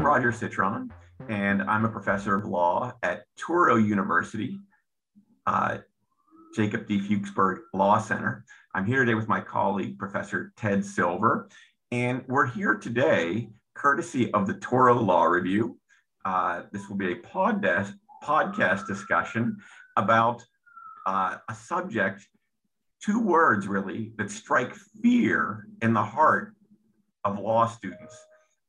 [0.00, 0.90] I'm Roger Citron,
[1.28, 4.58] and I'm a professor of law at Touro University,
[5.46, 5.76] uh,
[6.56, 6.98] Jacob D.
[6.98, 8.46] Fuchsberg Law Center.
[8.74, 11.50] I'm here today with my colleague, Professor Ted Silver,
[11.92, 15.78] and we're here today courtesy of the Touro Law Review.
[16.24, 17.92] Uh, this will be a podcast,
[18.24, 19.58] podcast discussion
[19.98, 20.42] about
[21.06, 22.26] uh, a subject,
[23.04, 26.54] two words really, that strike fear in the heart
[27.22, 28.18] of law students.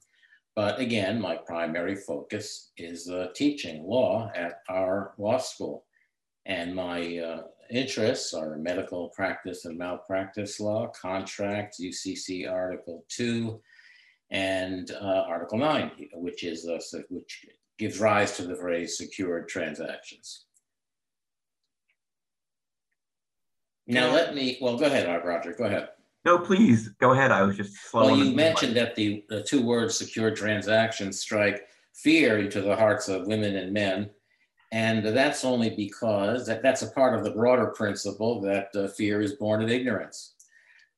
[0.54, 5.86] But again, my primary focus is uh, teaching law at our law school.
[6.44, 13.60] And my uh, interests are medical practice and malpractice law, contracts, UCC Article 2,
[14.32, 16.80] and uh, Article 9, which is uh,
[17.10, 17.46] which
[17.78, 20.46] gives rise to the phrase secured transactions.
[23.86, 25.88] Now let me, well, go ahead, Roger, go ahead.
[26.24, 27.30] No, please, go ahead.
[27.30, 28.06] I was just slow.
[28.06, 33.08] Well, you mentioned that the, the two words secured transactions strike fear into the hearts
[33.08, 34.10] of women and men.
[34.70, 39.20] And that's only because that, that's a part of the broader principle that uh, fear
[39.20, 40.34] is born of ignorance.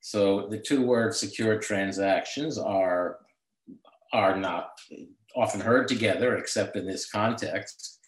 [0.01, 3.19] So the two words secured transactions are
[4.15, 4.71] are not
[5.37, 7.99] often heard together, except in this context.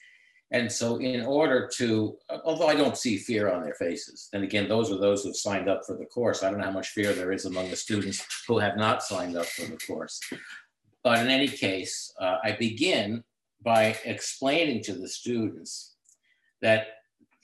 [0.53, 4.69] And so, in order to, although I don't see fear on their faces, and again,
[4.69, 6.45] those are those who've signed up for the course.
[6.45, 9.37] I don't know how much fear there is among the students who have not signed
[9.37, 10.21] up for the course.
[11.03, 13.25] But in any case, uh, I begin
[13.61, 15.97] by explaining to the students
[16.63, 16.87] that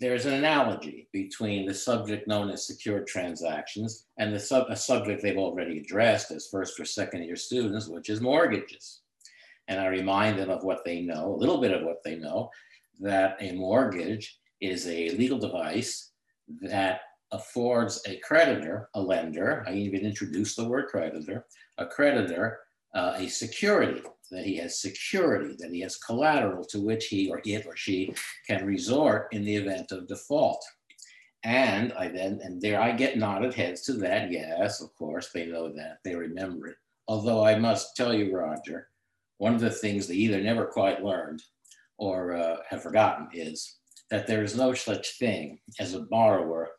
[0.02, 5.22] there's an analogy between the subject known as secured transactions and the sub, a subject
[5.22, 9.02] they've already addressed as first or second year students, which is mortgages.
[9.68, 12.50] And I remind them of what they know, a little bit of what they know,
[12.98, 16.10] that a mortgage is a legal device
[16.62, 21.46] that affords a creditor, a lender, I even introduced the word creditor,
[21.78, 22.58] a creditor,
[22.94, 27.40] uh, a security that he has security, that he has collateral to which he or
[27.44, 28.14] it or she
[28.46, 30.64] can resort in the event of default.
[31.44, 34.30] And I then, and there I get nodded heads to that.
[34.30, 36.76] Yes, of course, they know that, they remember it.
[37.08, 38.88] Although I must tell you, Roger,
[39.38, 41.42] one of the things they either never quite learned
[41.98, 43.78] or uh, have forgotten is
[44.10, 46.70] that there is no such thing as a borrower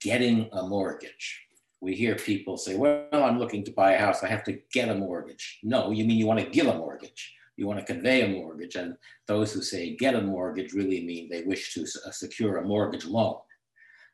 [0.00, 1.45] getting a mortgage
[1.80, 4.22] we hear people say, well, I'm looking to buy a house.
[4.22, 5.58] I have to get a mortgage.
[5.62, 7.34] No, you mean you want to give a mortgage.
[7.56, 8.76] You want to convey a mortgage.
[8.76, 12.66] And those who say get a mortgage really mean they wish to uh, secure a
[12.66, 13.36] mortgage loan.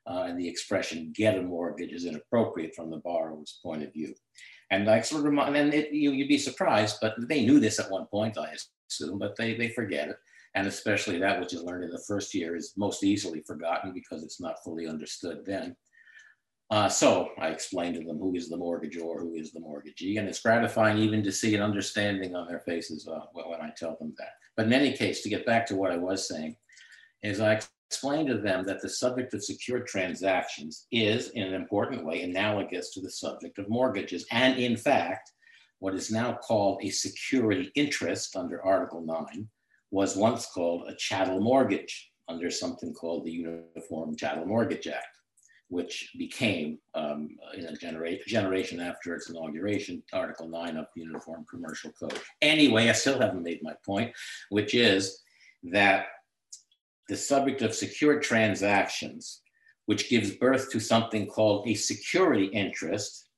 [0.05, 4.15] Uh, and the expression get a mortgage is inappropriate from the borrower's point of view.
[4.71, 7.79] And I sort of remind, and it, you, you'd be surprised, but they knew this
[7.79, 8.55] at one point, I
[8.91, 10.17] assume, but they, they forget it.
[10.55, 14.23] And especially that which is learned in the first year is most easily forgotten because
[14.23, 15.77] it's not fully understood then.
[16.73, 20.27] Uh, so I explained to them who is the mortgagor, who is the mortgagee, and
[20.27, 24.15] it's gratifying even to see an understanding on their faces uh, when I tell them
[24.17, 24.31] that.
[24.57, 26.57] But in any case, to get back to what I was saying,
[27.23, 27.61] is I
[27.91, 32.89] explained to them that the subject of secured transactions is, in an important way, analogous
[32.95, 34.25] to the subject of mortgages.
[34.31, 35.31] And in fact,
[35.81, 39.47] what is now called a security interest under Article 9
[39.91, 45.19] was once called a chattel mortgage under something called the Uniform Chattel Mortgage Act
[45.73, 51.47] which became, um, in a genera generation after its inauguration, Article 9 of the Uniform
[51.49, 52.21] Commercial Code.
[52.43, 54.13] Anyway, I still haven't made my point,
[54.51, 55.23] which is
[55.63, 56.09] that
[57.09, 59.41] the subject of secured transactions,
[59.87, 63.31] which gives birth to something called a security interest,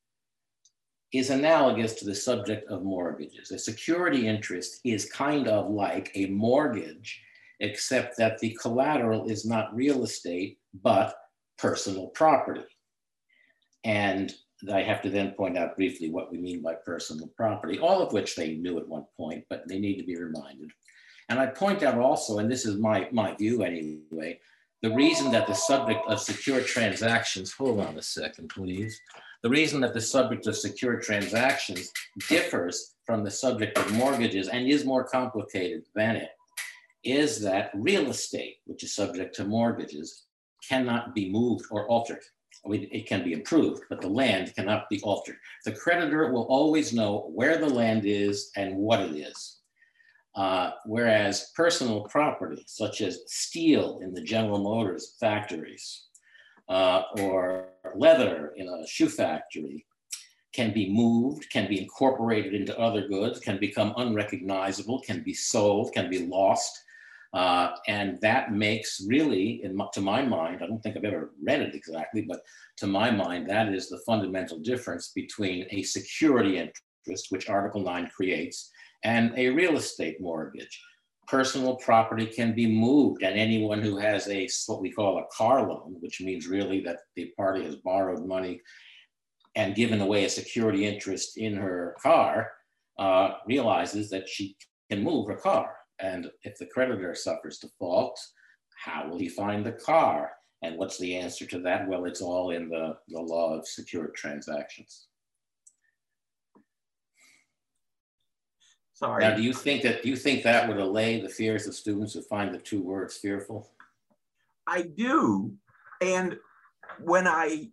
[1.13, 3.51] is analogous to the subject of mortgages.
[3.51, 7.21] A security interest is kind of like a mortgage
[7.61, 11.15] except that the collateral is not real estate, but
[11.57, 12.63] personal property.
[13.83, 14.33] And
[14.71, 18.13] I have to then point out briefly what we mean by personal property, all of
[18.13, 20.71] which they knew at one point, but they need to be reminded.
[21.29, 24.39] And I point out also, and this is my, my view anyway,
[24.81, 28.99] the reason that the subject of secure transactions, hold on a second, please.
[29.41, 31.91] The reason that the subject of secure transactions
[32.27, 36.29] differs from the subject of mortgages and is more complicated than it
[37.03, 40.24] is that real estate, which is subject to mortgages,
[40.67, 42.23] cannot be moved or altered.
[42.65, 45.37] I mean, it can be improved, but the land cannot be altered.
[45.65, 49.59] The creditor will always know where the land is and what it is.
[50.35, 56.07] Uh, whereas personal property, such as steel in the General Motors factories
[56.67, 59.85] uh, or leather in a shoe factory,
[60.51, 65.93] can be moved, can be incorporated into other goods, can become unrecognizable, can be sold,
[65.93, 66.81] can be lost.
[67.35, 71.61] Uh, and that makes really, in, to my mind, I don't think I've ever read
[71.61, 72.39] it exactly, but
[72.77, 78.09] to my mind, that is the fundamental difference between a security interest, which Article 9
[78.15, 78.71] creates,
[79.03, 80.81] and a real estate mortgage.
[81.27, 85.67] Personal property can be moved, and anyone who has a what we call a car
[85.67, 88.61] loan, which means really that the party has borrowed money
[89.55, 92.51] and given away a security interest in her car,
[92.97, 94.55] uh, realizes that she
[94.89, 95.75] can move her car.
[95.99, 98.19] And if the creditor suffers default,
[98.75, 100.31] how will he find the car?
[100.61, 101.87] And what's the answer to that?
[101.87, 105.07] Well, it's all in the, the law of secured transactions.
[108.93, 109.23] Sorry.
[109.23, 112.13] Now, do you think that do you think that would allay the fears of students
[112.13, 113.69] who find the two words fearful?
[114.67, 115.53] I do.
[116.01, 116.37] And
[117.03, 117.71] when I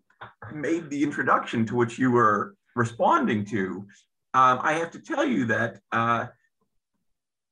[0.53, 3.87] made the introduction to which you were responding to,
[4.35, 6.27] um, I have to tell you that uh,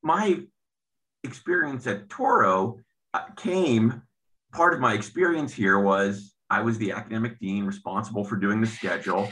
[0.03, 0.41] my
[1.23, 2.79] experience at Touro
[3.13, 4.01] uh, came,
[4.53, 8.67] part of my experience here was I was the academic dean responsible for doing the
[8.67, 9.31] schedule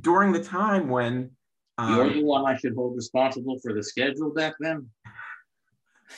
[0.00, 1.30] during the time when
[1.78, 4.88] um, You're the one I should hold responsible for the schedule back then?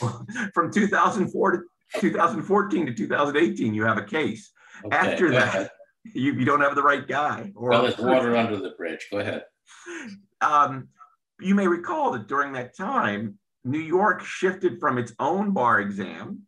[0.55, 1.63] From 2004 to
[2.01, 4.53] 2014 to 2018, you have a case.
[4.85, 5.71] Okay, After that,
[6.05, 7.53] you, you don't have the right guy.
[7.55, 9.07] Or, well, there's water under the bridge.
[9.11, 9.45] Go ahead.
[10.43, 10.89] Um,
[11.41, 16.43] you may recall that during that time, New York shifted from its own bar exam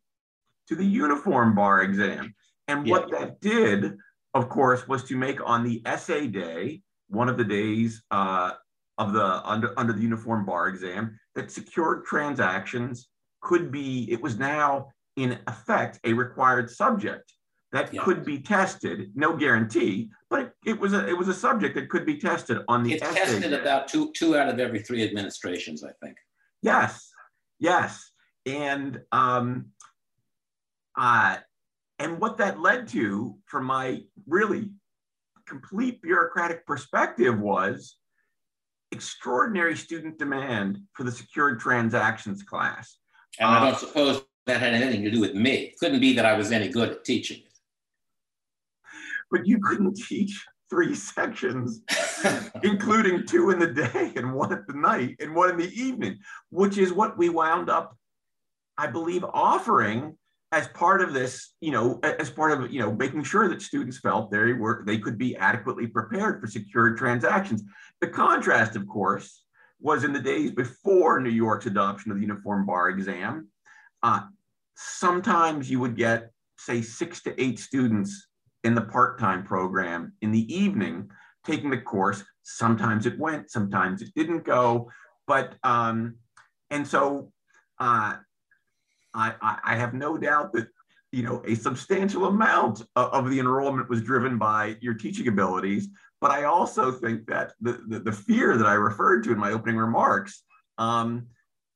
[0.68, 2.34] to the uniform bar exam.
[2.68, 2.92] And yeah.
[2.92, 3.96] what that did,
[4.34, 8.52] of course, was to make on the essay day, one of the days uh,
[8.98, 13.08] of the under, under the uniform bar exam that secured transactions
[13.40, 17.32] could be, it was now in effect a required subject
[17.72, 18.02] that yeah.
[18.02, 19.10] could be tested.
[19.14, 22.58] No guarantee, but it, it, was a it was a subject that could be tested
[22.68, 22.94] on the.
[22.94, 23.60] It's tested exam.
[23.60, 26.16] about two two out of every three administrations, I think.
[26.62, 27.07] Yes,
[27.58, 28.10] yes,
[28.46, 29.66] and um,
[30.96, 31.36] uh,
[31.98, 34.70] and what that led to, from my really
[35.46, 37.96] complete bureaucratic perspective, was
[38.92, 42.98] extraordinary student demand for the secured transactions class.
[43.38, 45.52] And I don't suppose that had anything to do with me.
[45.52, 47.58] It couldn't be that I was any good at teaching it.
[49.30, 51.82] But you couldn't teach three sections,
[52.62, 56.18] including two in the day and one at the night and one in the evening,
[56.50, 57.96] which is what we wound up,
[58.76, 60.16] I believe, offering
[60.50, 63.98] as part of this, you know, as part of you know making sure that students
[63.98, 67.62] felt they were they could be adequately prepared for secured transactions.
[68.00, 69.44] The contrast, of course,
[69.80, 73.48] was in the days before New York's adoption of the uniform bar exam.
[74.02, 74.22] Uh,
[74.74, 78.28] sometimes you would get, say, six to eight students
[78.64, 81.10] in the part-time program in the evening
[81.44, 82.22] taking the course.
[82.42, 84.90] Sometimes it went, sometimes it didn't go,
[85.26, 86.16] but um,
[86.70, 87.32] and so.
[87.78, 88.16] Uh,
[89.14, 90.68] I, I have no doubt that
[91.12, 95.88] you know a substantial amount of, of, the enrollment was driven by your teaching abilities
[96.20, 99.52] but i also think that the, the, the fear that i referred to in my
[99.52, 100.42] opening remarks
[100.76, 101.26] um,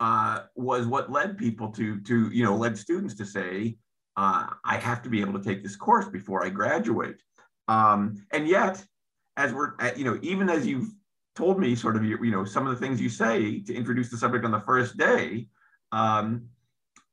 [0.00, 3.76] uh, was what led people to to you know led students to say
[4.16, 7.23] uh, i have to be able to take this course before i graduate
[7.69, 8.85] um, and yet
[9.37, 10.91] as we're you know even as you've
[11.35, 14.11] told me sort of you, you know some of the things you say to introduce
[14.11, 15.47] the subject on the first day
[15.93, 16.49] um,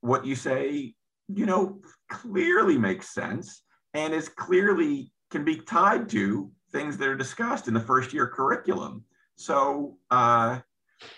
[0.02, 0.94] what you say,
[1.28, 7.16] you know, clearly makes sense and is clearly can be tied to things that are
[7.16, 9.04] discussed in the first year curriculum.
[9.36, 10.60] So, uh,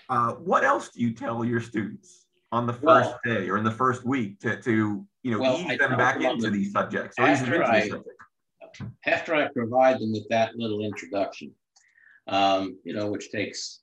[0.09, 3.63] uh, what else do you tell your students on the first well, day or in
[3.63, 7.17] the first week to, to you know, well, ease I them back into these subjects?
[7.17, 7.89] After I,
[9.05, 11.51] after I provide them with that little introduction,
[12.27, 13.81] um, you know, which takes,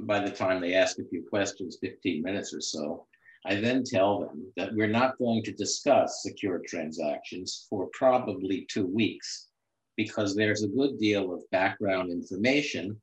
[0.00, 3.06] by the time they ask a few questions, 15 minutes or so,
[3.46, 8.86] I then tell them that we're not going to discuss secure transactions for probably two
[8.86, 9.48] weeks
[9.96, 13.00] because there's a good deal of background information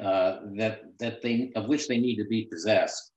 [0.00, 3.12] uh, that, that they, of which they need to be possessed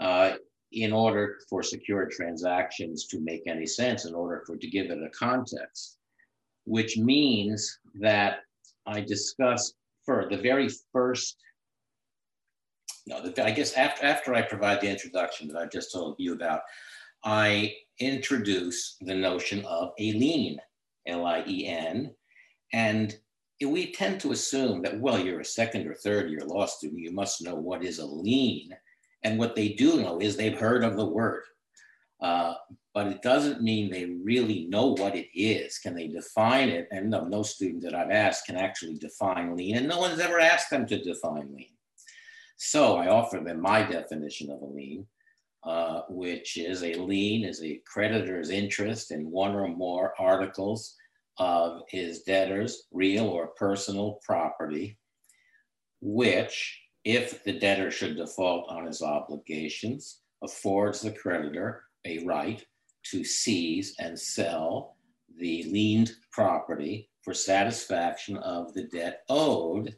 [0.00, 0.34] uh,
[0.72, 5.02] in order for secure transactions to make any sense, in order for to give it
[5.02, 5.98] a context,
[6.64, 8.38] which means that
[8.86, 9.72] I discuss
[10.04, 11.36] for the very first
[13.06, 16.32] no, the, I guess after, after I provide the introduction that I just told you
[16.32, 16.62] about,
[17.22, 20.58] I introduce the notion of a lien,
[21.06, 22.14] L-I-E-N,
[22.72, 23.16] and
[23.62, 27.12] we tend to assume that, well, you're a second or third year law student, you
[27.12, 28.70] must know what is a lien.
[29.22, 31.44] And what they do know is they've heard of the word.
[32.20, 32.54] Uh,
[32.94, 35.78] but it doesn't mean they really know what it is.
[35.78, 36.86] Can they define it?
[36.92, 40.38] And no, no student that I've asked can actually define lien, and no one's ever
[40.38, 41.74] asked them to define lien.
[42.56, 45.06] So I offer them my definition of a lien,
[45.64, 50.94] uh, which is a lien is a creditor's interest in one or more articles
[51.38, 54.96] of his debtor's real or personal property,
[56.00, 62.64] which, if the debtor should default on his obligations, affords the creditor a right
[63.10, 64.96] to seize and sell
[65.38, 69.94] the liened property for satisfaction of the debt owed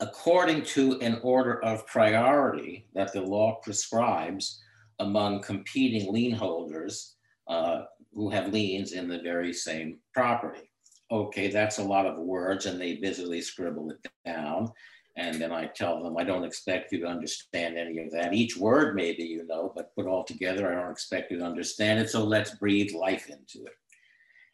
[0.00, 4.62] according to an order of priority that the law prescribes
[4.98, 7.16] among competing lien holders
[7.48, 10.70] uh, who have liens in the very same property.
[11.10, 14.68] Okay, that's a lot of words, and they busily scribble it down.
[15.16, 18.32] And then I tell them, I don't expect you to understand any of that.
[18.32, 21.98] Each word, maybe you know, but put all together, I don't expect you to understand
[21.98, 22.10] it.
[22.10, 23.74] So let's breathe life into it.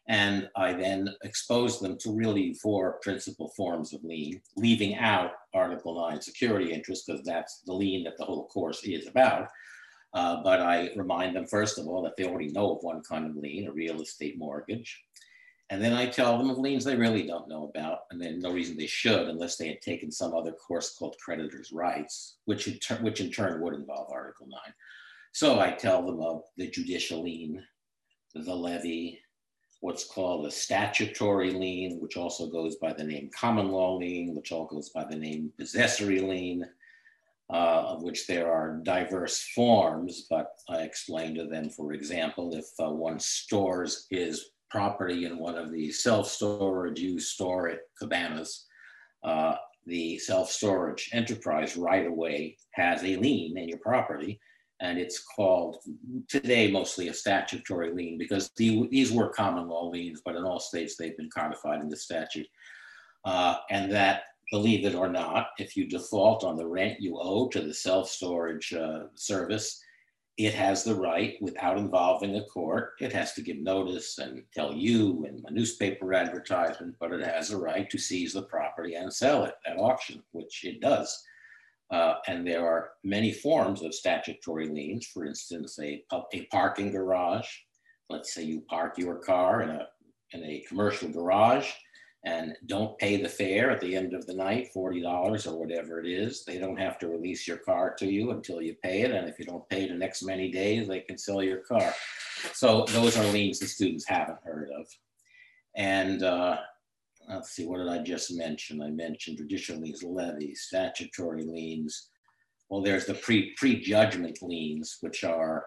[0.09, 6.09] And I then expose them to really four principal forms of lien, leaving out Article
[6.09, 9.49] 9 security interest, because that's the lien that the whole course is about.
[10.13, 13.25] Uh, but I remind them, first of all, that they already know of one kind
[13.25, 15.03] of lien, a real estate mortgage.
[15.69, 18.53] And then I tell them of liens they really don't know about, and then no
[18.53, 22.79] reason they should unless they had taken some other course called creditor's rights, which in,
[23.03, 24.59] which in turn would involve Article 9.
[25.33, 27.63] So I tell them of the judicial lien,
[28.33, 29.19] the levy,
[29.81, 34.51] what's called a statutory lien, which also goes by the name common law lien, which
[34.53, 36.65] all goes by the name possessory lien,
[37.49, 42.65] uh, of which there are diverse forms, but I explain to them, for example, if
[42.79, 48.65] uh, one stores his property in one of the self-storage you store at cabanas,
[49.23, 49.55] uh,
[49.85, 54.39] the self-storage enterprise right away has a lien in your property
[54.79, 55.77] and it's called
[56.27, 60.59] today mostly a statutory lien because the, these were common law liens, but in all
[60.59, 62.47] states they've been codified in the statute.
[63.25, 64.21] Uh, and that,
[64.51, 68.73] believe it or not, if you default on the rent you owe to the self-storage
[68.73, 69.81] uh, service,
[70.37, 74.71] it has the right, without involving a court, it has to give notice and tell
[74.71, 79.11] you in a newspaper advertisement, but it has a right to seize the property and
[79.11, 81.23] sell it at auction, which it does.
[81.89, 85.07] Uh, and there are many forms of statutory liens.
[85.07, 86.03] For instance, a,
[86.33, 87.47] a parking garage.
[88.09, 89.87] Let's say you park your car in a,
[90.33, 91.71] in a commercial garage
[92.25, 96.07] and don't pay the fare at the end of the night, $40 or whatever it
[96.07, 96.43] is.
[96.43, 99.11] They don't have to release your car to you until you pay it.
[99.11, 101.93] And if you don't pay the next many days, they can sell your car.
[102.53, 104.87] So those are liens the students haven't heard of.
[105.75, 106.57] And uh,
[107.29, 108.81] let's see, what did I just mention?
[108.81, 112.09] I mentioned traditional liens, levies, statutory liens.
[112.69, 115.65] Well, there's the pre prejudgment liens, which are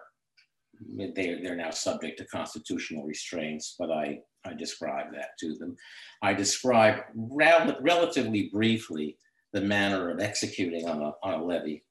[0.97, 5.75] they, they're now subject to constitutional restraints, but I, I describe that to them.
[6.21, 9.17] I describe rel relatively briefly
[9.53, 11.83] the manner of executing on a, on a levy,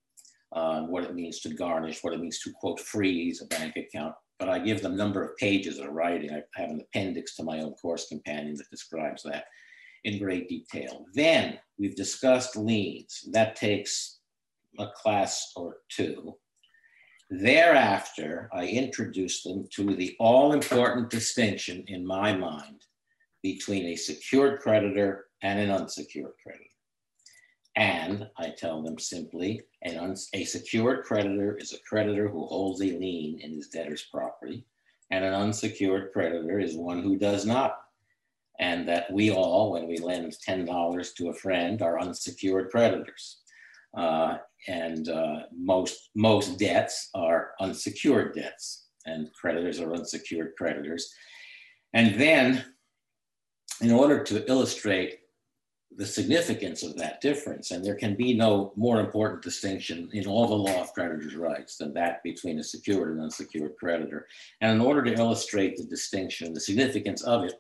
[0.53, 4.15] uh, what it means to garnish, what it means to quote freeze a bank account,
[4.39, 6.33] but I give them number of pages of writing.
[6.33, 9.45] I have an appendix to my own course companion that describes that
[10.05, 11.05] in great detail.
[11.15, 13.29] Then we've discussed liens.
[13.33, 14.21] That takes
[14.79, 16.35] a class or two.
[17.31, 22.85] Thereafter, I introduce them to the all important distinction in my mind
[23.41, 26.65] between a secured creditor and an unsecured creditor.
[27.77, 32.87] And I tell them simply, an a secured creditor is a creditor who holds a
[32.87, 34.67] lien in his debtor's property,
[35.13, 37.77] and an unsecured creditor is one who does not.
[38.59, 43.39] And that we all, when we lend $10 to a friend, are unsecured creditors.
[43.97, 51.13] Uh, and uh, most, most debts are unsecured debts, and creditors are unsecured creditors.
[51.95, 52.65] And then,
[53.81, 55.21] in order to illustrate
[55.97, 57.73] the significance of that difference.
[57.73, 61.77] And there can be no more important distinction in all the law of creditors' rights
[61.77, 64.27] than that between a secured and unsecured creditor.
[64.61, 67.55] And in order to illustrate the distinction, the significance of it,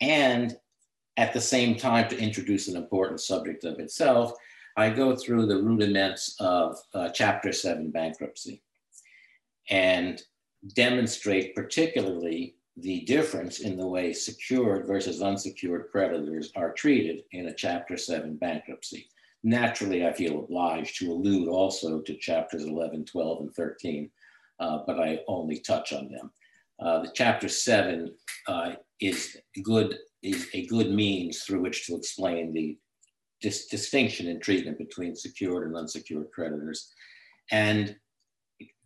[0.00, 0.56] and
[1.16, 4.34] at the same time to introduce an important subject of itself,
[4.76, 8.62] I go through the rudiments of uh, Chapter 7 bankruptcy
[9.68, 10.20] and
[10.74, 17.54] demonstrate particularly the difference in the way secured versus unsecured creditors are treated in a
[17.54, 19.08] Chapter 7 bankruptcy.
[19.42, 24.10] Naturally, I feel obliged to allude also to Chapters 11, 12, and 13,
[24.60, 26.30] uh, but I only touch on them.
[26.78, 28.14] Uh, the Chapter 7
[28.46, 32.76] uh, is good is a good means through which to explain the
[33.40, 36.92] dis distinction in treatment between secured and unsecured creditors.
[37.50, 37.96] And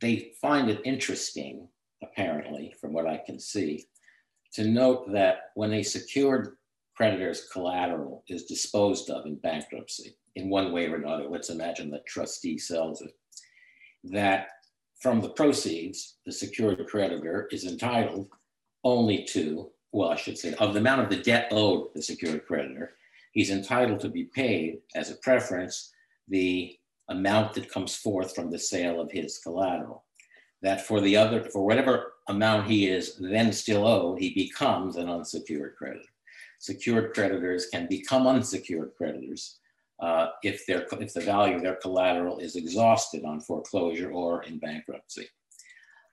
[0.01, 1.69] they find it interesting
[2.03, 3.87] apparently, from what I can see,
[4.55, 6.57] to note that when a secured
[6.97, 12.01] creditor's collateral is disposed of in bankruptcy, in one way or another, let's imagine the
[12.07, 13.13] trustee sells it,
[14.05, 14.49] that
[15.01, 18.29] from the proceeds, the secured creditor is entitled
[18.85, 22.47] only to, well, I should say, of the amount of the debt owed the secured
[22.47, 22.97] creditor,
[23.35, 25.93] he's entitled to be paid as a preference
[26.29, 26.77] the
[27.11, 30.05] amount that comes forth from the sale of his collateral
[30.65, 35.11] that for the other, for whatever amount he is then still owed, he becomes an
[35.11, 36.09] unsecured creditor.
[36.59, 39.59] Secured creditors can become unsecured creditors
[40.01, 44.59] uh, if, their, if the value of their collateral is exhausted on foreclosure or in
[44.59, 45.27] bankruptcy.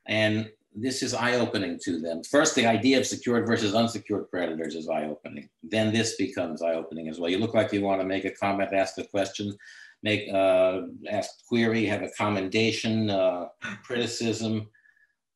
[0.08, 2.24] And this is eye-opening to them.
[2.24, 5.50] First, the idea of secured versus unsecured creditors is eye-opening.
[5.64, 7.30] Then this becomes eye-opening as well.
[7.30, 9.56] You look like you want to make a comment, ask a question
[10.04, 13.46] make uh, ask query, have a commendation, uh,
[13.84, 14.68] criticism,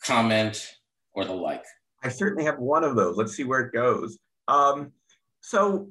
[0.04, 0.76] comment,
[1.14, 1.64] or the like?
[2.04, 3.18] I certainly have one of those.
[3.18, 4.18] Let's see where it goes.
[4.48, 4.92] Um,
[5.42, 5.90] so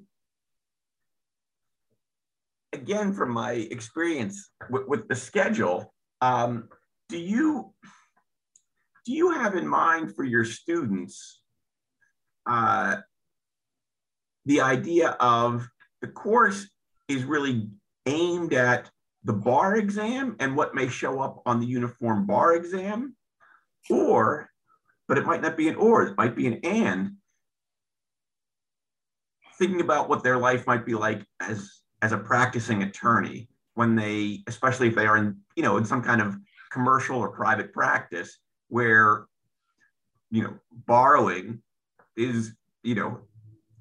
[2.73, 6.69] again, from my experience with, with the schedule, um,
[7.09, 7.73] do you
[9.05, 11.41] do you have in mind for your students
[12.47, 12.97] uh,
[14.45, 15.69] the idea of
[16.01, 16.69] the course
[17.09, 17.69] is really
[18.07, 18.91] aimed at
[19.25, 23.17] the bar exam and what may show up on the uniform bar exam,
[23.89, 24.51] or,
[25.09, 27.13] but it might not be an or, it might be an and,
[29.59, 31.71] thinking about what their life might be like as
[32.03, 36.03] as a practicing attorney when they especially if they are in you know in some
[36.03, 36.37] kind of
[36.73, 38.41] commercial or private practice
[38.75, 39.27] where
[40.33, 40.55] you know
[40.87, 41.63] borrowing
[42.17, 43.21] is you know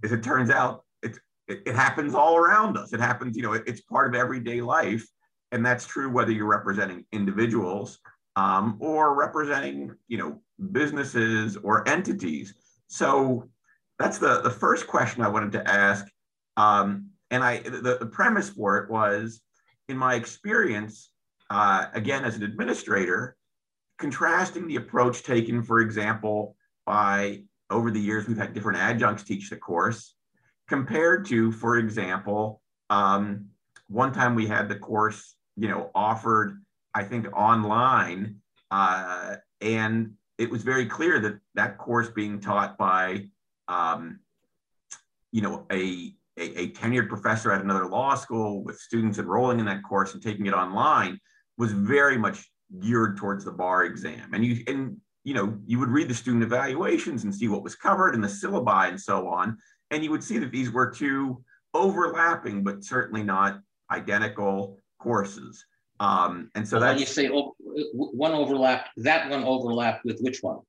[0.04, 0.84] as it turns out
[1.48, 2.94] it, it happens all around us.
[2.94, 5.06] It happens, you know, it, it's part of everyday life.
[5.52, 8.00] And that's true whether you're representing individuals
[8.36, 12.54] um, or representing, you know, businesses or entities.
[12.88, 13.50] So
[14.00, 16.06] that's the, the first question I wanted to ask.
[16.56, 19.42] Um, and I, the, the premise for it was
[19.90, 21.12] in my experience,
[21.50, 23.36] uh, again, as an administrator,
[24.04, 29.50] contrasting the approach taken, for example, by over the years, we've had different adjuncts teach
[29.50, 30.16] the course
[30.68, 33.46] compared to, for example, um,
[33.88, 36.62] one time we had the course, you know, offered,
[36.94, 43.30] I think, online, uh, and it was very clear that that course being taught by,
[43.70, 44.20] um,
[45.32, 49.66] you know, a, a, a tenured professor at another law school with students enrolling in
[49.68, 51.22] that course and taking it online
[51.58, 54.34] was very much geared towards the bar exam.
[54.34, 57.76] And you and you know you would read the student evaluations and see what was
[57.76, 59.58] covered and the syllabi and so on
[59.94, 63.60] and you would see that these were two overlapping, but certainly not
[63.92, 65.66] identical courses.
[66.00, 67.56] Um, and so that you say oh,
[67.94, 70.60] one overlap, that one overlapped with which one?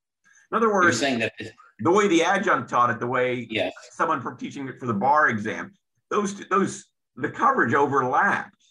[0.52, 1.32] In other words, you're saying that
[1.80, 3.72] the way the adjunct taught it, the way yes.
[3.92, 5.72] someone from teaching it for the bar exam,
[6.10, 6.84] those those
[7.16, 8.62] the coverage overlapped,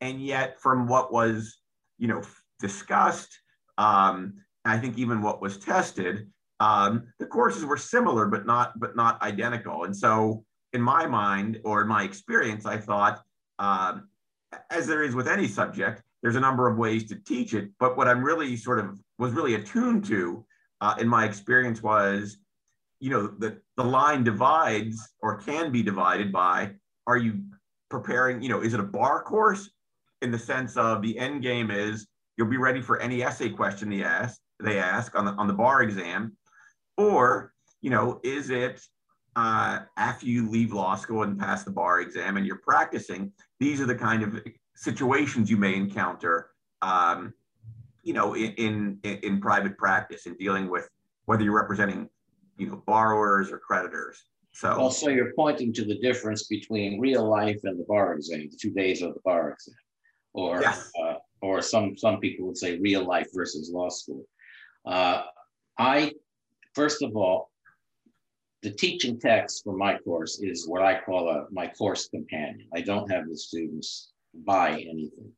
[0.00, 1.60] and yet from what was
[1.98, 2.22] you know
[2.60, 3.40] discussed,
[3.78, 8.94] um, I think even what was tested, um, the courses were similar, but not but
[8.94, 9.84] not identical.
[9.84, 13.22] And so, in my mind or in my experience, I thought,
[13.58, 14.08] um,
[14.70, 17.70] as there is with any subject, there's a number of ways to teach it.
[17.78, 20.44] But what I'm really sort of was really attuned to
[20.80, 22.38] uh, in my experience was,
[23.00, 26.72] you know, the the line divides or can be divided by
[27.06, 27.40] are you
[27.88, 29.70] preparing, you know, is it a bar course
[30.22, 32.06] in the sense of the end game is
[32.40, 35.52] you'll be ready for any essay question they ask they ask on the on the
[35.52, 36.34] bar exam
[36.96, 38.82] or, you know, is it
[39.36, 43.80] uh, after you leave law school and pass the bar exam and you're practicing, these
[43.80, 44.42] are the kind of
[44.76, 46.50] situations you may encounter,
[46.82, 47.32] um,
[48.02, 50.88] you know, in, in, in private practice in dealing with
[51.24, 52.08] whether you're representing,
[52.58, 54.22] you know, borrowers or creditors.
[54.52, 58.48] So, Well, so you're pointing to the difference between real life and the bar exam,
[58.50, 59.74] the two days of the bar exam.
[60.34, 60.90] Or, Yes.
[61.02, 64.24] uh, or some, some people would say real life versus law school.
[64.86, 65.22] Uh,
[65.78, 66.12] I,
[66.74, 67.50] first of all,
[68.62, 72.68] the teaching text for my course is what I call a, my course companion.
[72.74, 75.32] I don't have the students buy anything.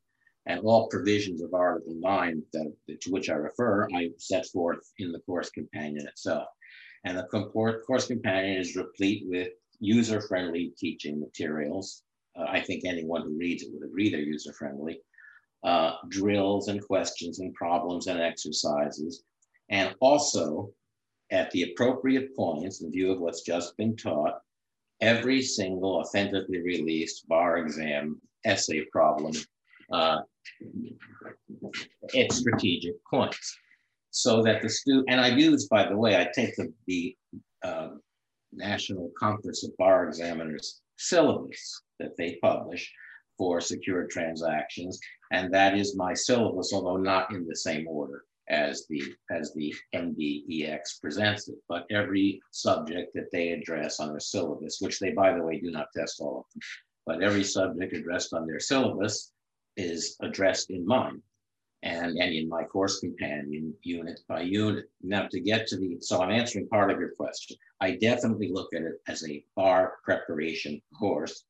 [0.47, 5.13] And all provisions of Article 9 that, to which I refer, I set forth in
[5.13, 6.49] the course companion itself.
[7.05, 12.03] And the course companion is replete with user-friendly teaching materials.
[12.37, 15.01] Uh, I think anyone who reads it would agree they're user-friendly.
[15.65, 19.23] Uh, drills and questions and problems and exercises.
[19.71, 20.71] And also,
[21.31, 24.41] at the appropriate points, in view of what's just been taught,
[25.01, 29.33] every single authentically released bar exam essay problem
[29.93, 30.19] uh,
[32.17, 33.57] at strategic points
[34.11, 37.17] so that the student, and I use, by the way, I take the, the
[37.65, 37.89] uh,
[38.53, 42.93] National Conference of Bar Examiners syllabus that they publish
[43.39, 48.87] for secure transactions, and that is my syllabus, although not in the same order as
[48.89, 54.79] the as the NBEX presents it, but every subject that they address on their syllabus,
[54.81, 56.61] which they, by the way, do not test all of them,
[57.07, 59.33] but every subject addressed on their syllabus
[59.77, 61.23] is addressed in mine
[61.83, 64.87] and, and in my course companion unit by unit.
[65.03, 67.57] Now to get to the, so I'm answering part of your question.
[67.81, 71.45] I definitely look at it as a bar preparation course,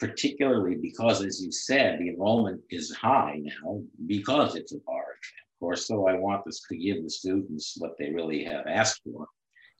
[0.00, 5.40] particularly because as you said, the enrollment is high now because it's a bar exam
[5.60, 5.86] course.
[5.86, 9.26] So I want this to give the students what they really have asked for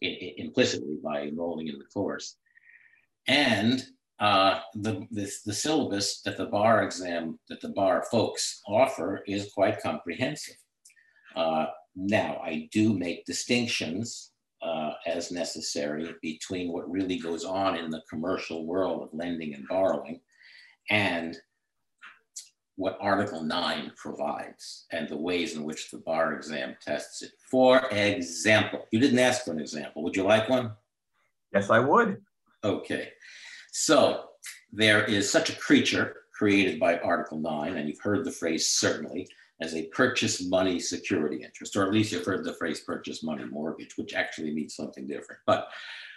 [0.04, 2.36] i- i- implicitly by enrolling in the course.
[3.26, 3.82] And
[4.20, 9.50] uh, the, the, the syllabus that the bar exam, that the bar folks offer is
[9.54, 10.56] quite comprehensive.
[11.34, 17.90] Uh, now, I do make distinctions uh, as necessary between what really goes on in
[17.90, 20.20] the commercial world of lending and borrowing
[20.90, 21.36] and
[22.76, 27.32] what Article 9 provides and the ways in which the bar exam tests it.
[27.50, 30.02] For example, you didn't ask for an example.
[30.02, 30.72] Would you like one?
[31.52, 32.22] yes, I would.
[32.64, 33.10] Okay.
[33.72, 34.24] So
[34.72, 39.28] there is such a creature created by Article 9, and you've heard the phrase certainly,
[39.60, 43.44] as a purchase money security interest, or at least you've heard the phrase purchase money
[43.44, 45.40] mortgage, which actually means something different.
[45.46, 45.68] But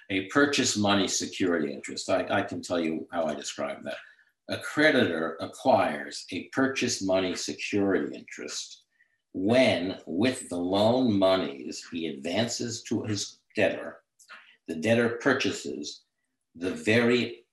[0.10, 3.98] a purchase money security interest, I, I can tell you how I describe that.
[4.50, 8.84] A creditor acquires a purchase money security interest
[9.34, 13.98] when, with the loan monies he advances to his debtor,
[14.68, 16.04] the debtor purchases
[16.56, 17.46] the very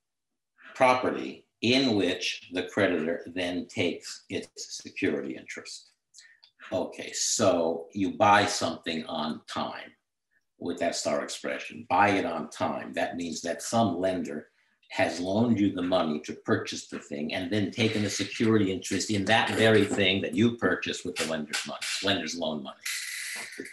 [0.75, 4.51] property in which the creditor then takes its
[4.83, 5.91] security interest.
[6.73, 9.91] Okay, so you buy something on time
[10.59, 12.93] with that star expression, buy it on time.
[12.93, 14.49] That means that some lender
[14.91, 19.11] has loaned you the money to purchase the thing and then taken a security interest
[19.11, 22.81] in that very thing that you purchased with the lender's money, lender's loan money.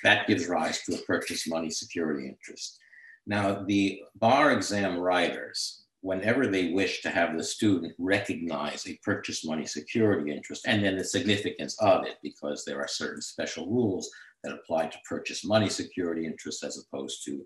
[0.04, 2.80] That gives rise to a purchase money security interest.
[3.26, 9.46] Now, the bar exam writers, whenever they wish to have the student recognize a purchase
[9.46, 14.10] money security interest and then the significance of it, because there are certain special rules
[14.44, 17.46] that apply to purchase money security interests as opposed to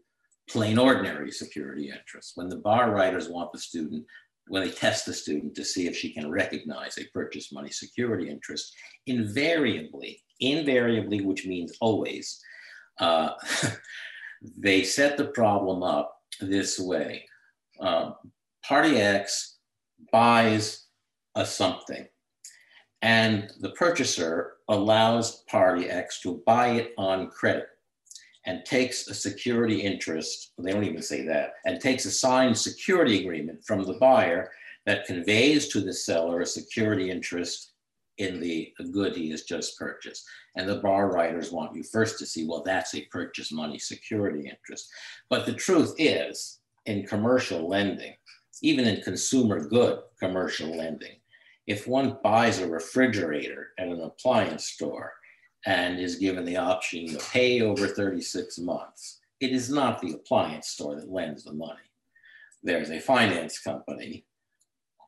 [0.50, 2.34] plain ordinary security interests.
[2.36, 4.06] When the bar writers want the student,
[4.48, 8.30] when they test the student to see if she can recognize a purchase money security
[8.30, 8.74] interest,
[9.08, 12.42] invariably, invariably, which means always,
[13.00, 13.32] uh,
[14.58, 17.26] they set the problem up this way.
[17.80, 18.12] Uh,
[18.72, 19.58] party X
[20.14, 20.86] buys
[21.36, 22.08] a something,
[23.02, 27.68] and the purchaser allows party X to buy it on credit
[28.46, 33.20] and takes a security interest, they don't even say that, and takes a signed security
[33.20, 34.50] agreement from the buyer
[34.86, 37.74] that conveys to the seller a security interest
[38.20, 40.26] in the good he has just purchased.
[40.56, 44.48] And the bar writers want you first to see, well, that's a purchase money security
[44.48, 44.90] interest.
[45.30, 48.14] But the truth is, in commercial lending,
[48.62, 51.18] even in consumer good commercial lending,
[51.68, 55.14] if one buys a refrigerator at an appliance store
[55.66, 60.68] and is given the option to pay over 36 months, it is not the appliance
[60.68, 61.80] store that lends the money.
[62.64, 64.26] There's a finance company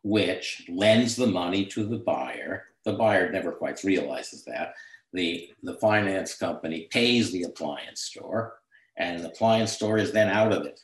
[0.03, 2.65] which lends the money to the buyer.
[2.85, 4.73] The buyer never quite realizes that.
[5.13, 8.55] The, the finance company pays the appliance store,
[8.97, 10.81] and the appliance store is then out of it.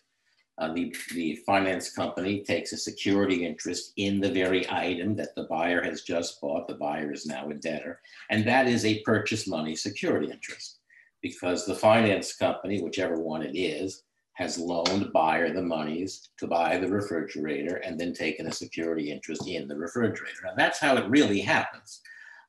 [0.59, 5.43] Uh, the, the finance company takes a security interest in the very item that the
[5.43, 6.67] buyer has just bought.
[6.67, 10.79] The buyer is now a debtor, and that is a purchase money security interest
[11.21, 16.77] because the finance company, whichever one it is, has loaned buyer the monies to buy
[16.77, 20.45] the refrigerator and then taken a security interest in the refrigerator.
[20.47, 22.01] And that's how it really happens.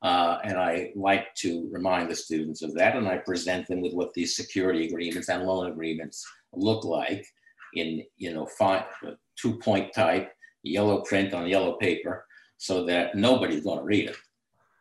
[0.02, 3.92] Uh, and I like to remind the students of that, and I present them with
[3.92, 7.26] what these security agreements and loan agreements look like
[7.74, 8.84] in, you know, five,
[9.36, 14.16] two point type, yellow print on yellow paper, so that nobody's going to read it.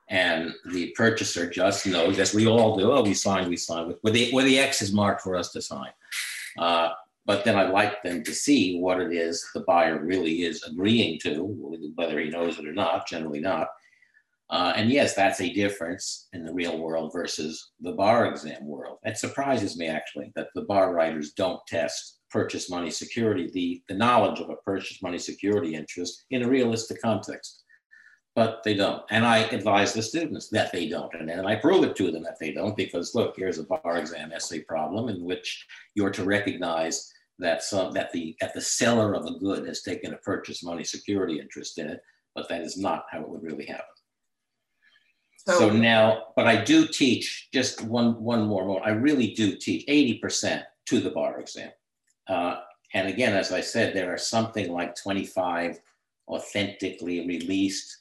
[0.09, 3.99] And the purchaser just knows, as we all do, oh, we signed, we signed, with,
[4.03, 5.91] with the, where the X is marked for us to sign.
[6.57, 6.89] Uh,
[7.25, 11.19] but then I'd like them to see what it is the buyer really is agreeing
[11.19, 11.43] to,
[11.95, 13.67] whether he knows it or not, generally not.
[14.49, 18.97] Uh, and yes, that's a difference in the real world versus the bar exam world.
[19.03, 23.95] It surprises me actually that the bar writers don't test purchase money security, the, the
[23.95, 27.63] knowledge of a purchase money security interest in a realistic context.
[28.35, 29.03] But they don't.
[29.09, 31.13] And I advise the students that they don't.
[31.13, 33.97] And then I prove it to them that they don't because look, here's a bar
[33.97, 35.65] exam essay problem in which
[35.95, 40.13] you're to recognize that some that the that the seller of a good has taken
[40.13, 42.01] a purchase money security interest in it,
[42.35, 43.85] but that is not how it would really happen.
[45.47, 48.85] So, so now, but I do teach just one one more moment.
[48.85, 51.71] I really do teach 80% to the bar exam.
[52.29, 52.61] Uh,
[52.93, 55.79] and again, as I said, there are something like 25
[56.27, 57.97] authentically released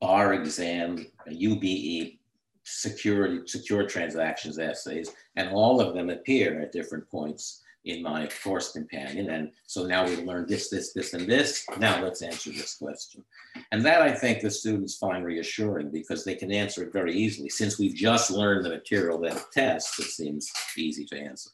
[0.00, 2.18] bar exam, UBE
[2.64, 8.72] security, secure transactions essays, and all of them appear at different points in my course
[8.72, 9.30] companion.
[9.30, 11.66] And so now we learned this, this, this, and this.
[11.78, 13.24] Now let's answer this question.
[13.72, 17.48] And that I think the students find reassuring because they can answer it very easily.
[17.48, 21.50] Since we've just learned the material that tests, it seems easy to answer.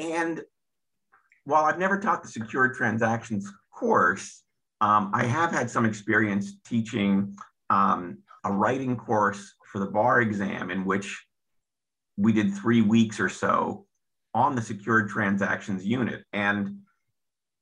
[0.00, 0.42] And
[1.44, 4.42] while I've never taught the secure transactions course,
[4.80, 7.36] um, I have had some experience teaching
[7.68, 11.22] um, a writing course for the bar exam in which
[12.16, 13.86] we did three weeks or so
[14.34, 16.24] on the secured transactions unit.
[16.32, 16.78] And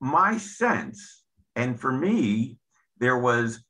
[0.01, 1.25] my sense,
[1.57, 2.59] and for me,
[2.99, 3.65] there was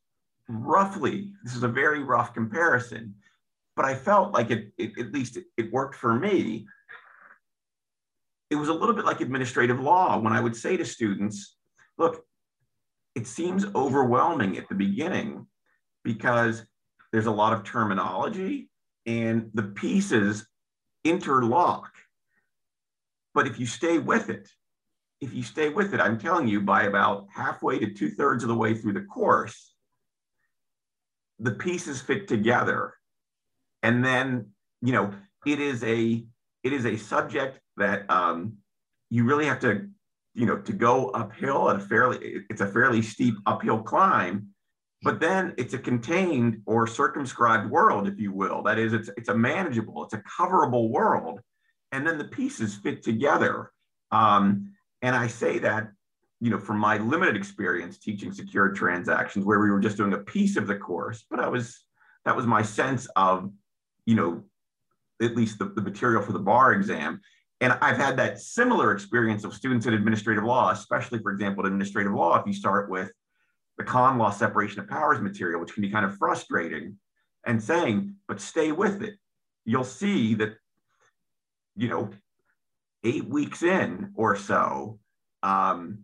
[0.48, 3.14] roughly, this is a very rough comparison,
[3.76, 6.66] but I felt like it, it at least it, it worked for me,
[8.50, 11.56] it was a little bit like administrative law when I would say to students,
[11.98, 12.24] look,
[13.14, 15.46] it seems overwhelming at the beginning
[16.04, 16.64] because
[17.12, 18.70] there's a lot of terminology
[19.06, 20.46] and the pieces
[21.04, 21.90] interlock.
[23.34, 24.48] But if you stay with it,
[25.20, 28.48] if you stay with it, I'm telling you, by about halfway to two thirds of
[28.48, 29.74] the way through the course,
[31.38, 32.94] the pieces fit together.
[33.82, 35.12] And then, you know,
[35.46, 36.24] it is a
[36.62, 38.58] it is a subject that um,
[39.10, 39.88] you really have to,
[40.34, 44.48] you know, to go uphill at a fairly, it's a fairly steep uphill climb,
[45.02, 48.62] but then it's a contained or circumscribed world, if you will.
[48.62, 51.40] That is, it's, it's a manageable, it's a coverable world.
[51.92, 53.70] And then the pieces fit together.
[54.12, 55.88] Um, and I say that,
[56.40, 60.18] you know, from my limited experience teaching secured transactions where we were just doing a
[60.18, 61.84] piece of the course, but I was,
[62.24, 63.50] that was my sense of,
[64.06, 64.44] you know,
[65.20, 67.20] at least the, the material for the bar exam
[67.60, 71.72] and I've had that similar experience of students in administrative law, especially, for example, in
[71.72, 73.10] administrative law, if you start with
[73.78, 76.96] the con law separation of powers material, which can be kind of frustrating,
[77.46, 79.14] and saying, but stay with it.
[79.64, 80.54] You'll see that,
[81.76, 82.10] you know,
[83.04, 84.98] eight weeks in or so,
[85.42, 85.98] um,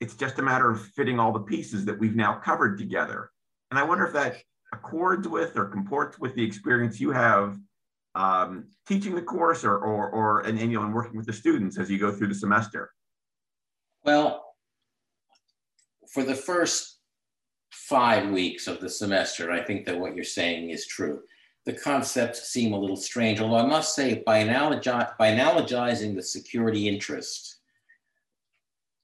[0.00, 3.30] it's just a matter of fitting all the pieces that we've now covered together.
[3.70, 4.36] And I wonder if that
[4.72, 7.58] accords with or comports with the experience you have
[8.14, 11.32] um, teaching the course or, or, or and, and, you know, and working with the
[11.32, 12.92] students as you go through the semester?
[14.04, 14.44] Well,
[16.12, 16.98] for the first
[17.70, 21.20] five weeks of the semester, I think that what you're saying is true.
[21.66, 26.22] The concepts seem a little strange, although I must say, by, analogi- by analogizing the
[26.22, 27.58] security interest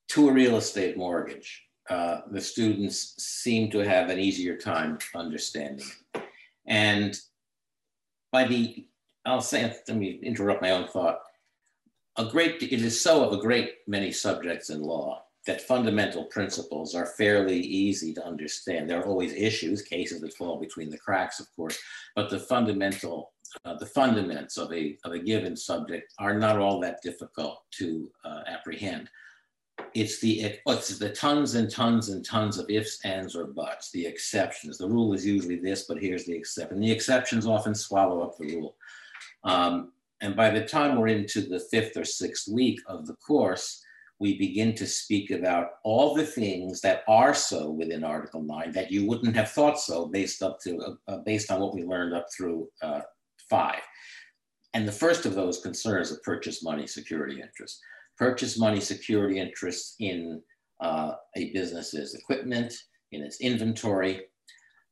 [0.09, 5.87] to a real estate mortgage, uh, the students seem to have an easier time understanding.
[6.66, 7.16] And
[8.33, 8.87] by the
[9.27, 11.19] I'll say, let me interrupt my own thought.
[12.17, 16.95] A great, it is so of a great many subjects in law that fundamental principles
[16.95, 18.89] are fairly easy to understand.
[18.89, 21.79] There are always issues, cases that fall between the cracks, of course,
[22.15, 23.33] but the fundamental,
[23.65, 28.11] uh, the fundaments of a, of a given subject are not all that difficult to
[28.25, 29.09] uh, apprehend.
[29.95, 34.07] It's the, it's the tons and tons and tons of ifs, ands, or buts, the
[34.07, 34.79] exceptions.
[34.79, 36.81] The rule is usually this, but here's the exception.
[36.81, 38.75] The exceptions often swallow up the rule.
[39.47, 43.83] Um, and by the time we're into the fifth or sixth week of the course,
[44.19, 48.91] we begin to speak about all the things that are so within Article 9 that
[48.91, 52.15] you wouldn't have thought so based up to uh, uh based on what we learned
[52.15, 53.01] up through uh,
[53.49, 53.81] five.
[54.75, 57.79] And the first of those concerns a purchase money security interest.
[58.19, 60.43] Purchase money security interests in
[60.81, 62.75] uh, a business's equipment,
[63.13, 64.23] in its inventory,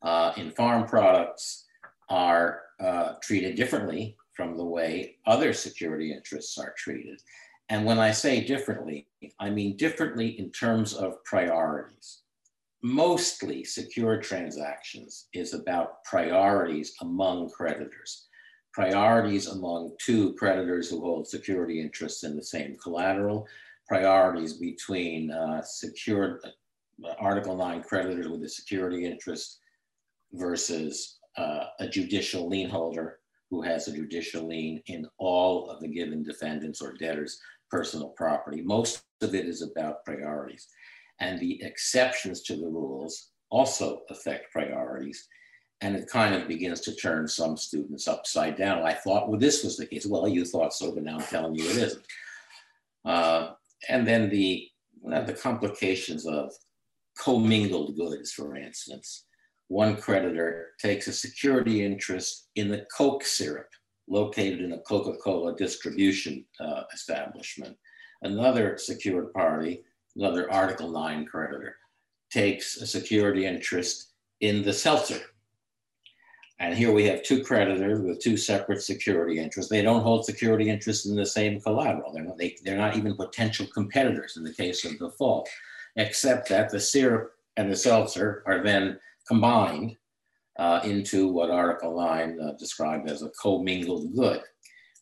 [0.02, 1.64] uh, in farm products
[2.10, 7.20] are uh, treated differently from the way other security interests are treated.
[7.68, 9.08] And when I say differently,
[9.40, 12.22] I mean differently in terms of priorities.
[12.82, 18.26] Mostly secure transactions is about priorities among creditors,
[18.74, 23.46] priorities among two creditors who hold security interests in the same collateral,
[23.88, 29.60] priorities between uh, secured uh, Article 9 creditors with a security interest
[30.32, 35.88] versus uh, a judicial lien holder who has a judicial lien in all of the
[35.88, 38.62] given defendants or debtors' personal property.
[38.62, 40.68] Most of it is about priorities.
[41.20, 45.28] And the exceptions to the rules also affect priorities.
[45.80, 48.82] And it kind of begins to turn some students upside down.
[48.82, 50.06] I thought, well, this was the case.
[50.06, 52.06] Well, you thought so, but now I'm telling you it isn't.
[53.04, 53.50] Uh,
[53.88, 54.68] and then the,
[55.04, 56.52] the complications of
[57.18, 59.24] commingled goods, for instance
[59.74, 63.66] one creditor takes a security interest in the Coke syrup
[64.08, 67.76] located in a Coca-Cola distribution uh, establishment.
[68.22, 69.82] Another secured party,
[70.14, 71.74] another Article 9 creditor,
[72.30, 75.20] takes a security interest in the seltzer.
[76.60, 79.72] And here we have two creditors with two separate security interests.
[79.72, 82.12] They don't hold security interests in the same collateral.
[82.12, 85.48] They're not, they, they're not even potential competitors in the case of default,
[85.96, 89.96] except that the syrup and the seltzer are then combined
[90.58, 94.40] uh, into what Article 9 uh, described as a commingled good.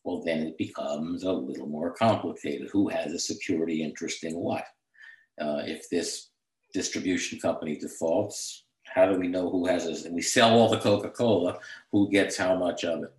[0.04, 2.68] Well, then it becomes a little more complicated.
[2.72, 4.64] Who has a security interest in what?
[5.40, 6.30] Uh, if this
[6.74, 10.04] distribution company defaults, how do we know who has this?
[10.04, 11.58] And we sell all the Coca-Cola,
[11.92, 13.12] who gets how much of it?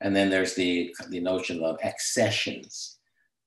[0.00, 2.98] And then there's the, the notion of accessions.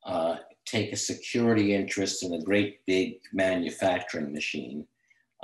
[0.05, 4.85] Uh, take a security interest in a great big manufacturing machine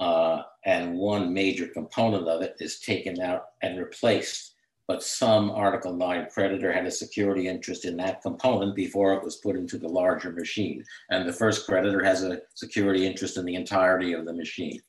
[0.02, 4.56] uh, and one major component of it is taken out and replaced.
[4.88, 9.38] But some Article 9 creditor had a security interest in that component before it was
[9.38, 10.84] put into the larger machine.
[11.12, 14.82] And the first creditor has a security interest in the entirety of the machine.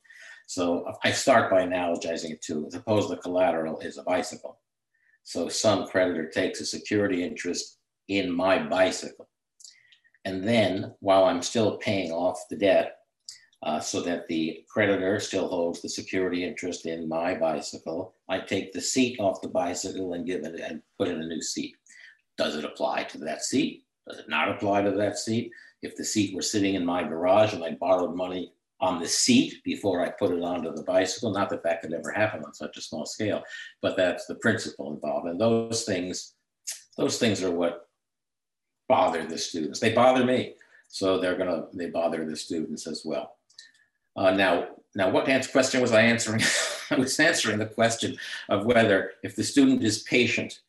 [0.47, 4.61] So I start by analogizing it to suppose the collateral is a bicycle.
[5.25, 9.29] So some creditor takes a security interest in my bicycle.
[10.25, 12.97] And then while I'm still paying off the debt,
[13.63, 18.15] uh, so that the creditor still holds the security interest in my bicycle.
[18.29, 21.41] I take the seat off the bicycle and give it and put in a new
[21.41, 21.77] seat.
[22.37, 23.85] Does it apply to that seat?
[24.09, 25.53] Does it not apply to that seat?
[25.83, 29.63] If the seat were sitting in my garage and I borrowed money on the seat
[29.65, 32.77] before I put it onto the bicycle, not that that could ever happen on such
[32.77, 33.43] a small scale,
[33.81, 35.29] but that's the principle involved.
[35.29, 36.35] And those things,
[36.97, 37.89] those things are what
[38.89, 39.79] bother the students.
[39.79, 40.55] They bother me.
[40.89, 43.37] So they're gonna, they bother the students as well.
[44.17, 46.43] Uh, now, now, what question was I answering?
[46.91, 48.17] I was answering the question
[48.51, 50.61] of whether, if the student is patient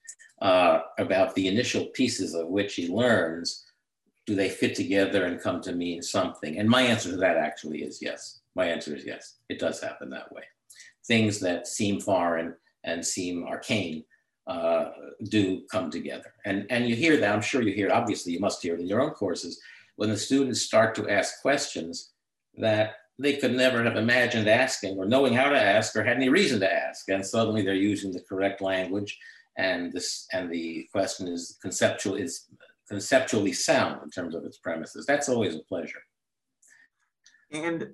[0.41, 3.65] uh, about the initial pieces of which he learns,
[4.25, 6.58] do they fit together and come to mean something?
[6.58, 8.39] And my answer to that actually is yes.
[8.56, 9.36] My answer is yes.
[9.49, 10.43] It does happen that way.
[11.06, 14.06] Things that seem foreign and seem arcane
[14.47, 14.91] uh,
[15.23, 16.34] do come together.
[16.45, 18.82] And, and you hear that, I'm sure you hear it, obviously you must hear it
[18.82, 19.60] in your own courses,
[19.97, 22.12] when the students start to ask questions
[22.58, 26.30] that they could never have imagined asking or knowing how to ask or had any
[26.30, 27.10] reason to ask.
[27.10, 29.17] And suddenly they're using the correct language
[29.58, 32.47] and this and the question is conceptual is
[32.89, 35.06] conceptually sound in terms of its premises.
[35.06, 36.02] That's always a pleasure.
[37.52, 37.89] And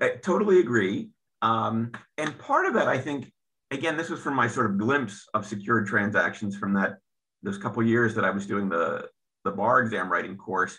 [0.00, 1.10] I totally agree.
[1.42, 3.32] Um, and part of that, I think,
[3.70, 6.98] again, this was from my sort of glimpse of secured transactions from that
[7.42, 9.08] those couple years that I was doing the
[9.44, 10.78] the bar exam writing course,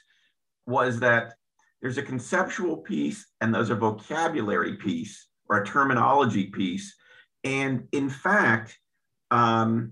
[0.65, 1.33] was that
[1.83, 6.95] there's a conceptual piece and there's a vocabulary piece or a terminology piece.
[7.43, 8.79] And in fact,
[9.31, 9.91] um,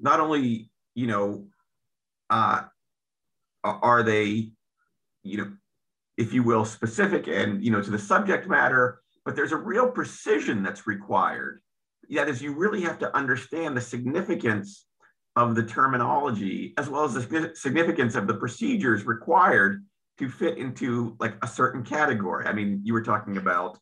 [0.00, 1.46] not only, you know,
[2.28, 2.62] uh,
[3.62, 4.50] are they,
[5.22, 5.52] you know,
[6.16, 9.88] if you will, specific and, you know, to the subject matter, but there's a real
[9.88, 11.60] precision that's required.
[12.10, 14.86] That is, you really have to understand the significance
[15.36, 19.84] of the terminology as well as the significance of the procedures required
[20.18, 22.46] to fit into like a certain category.
[22.46, 23.78] I mean, you were talking about